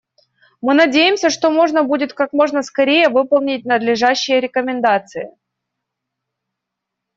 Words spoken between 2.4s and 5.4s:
скорее выполнить надлежащие рекомендации.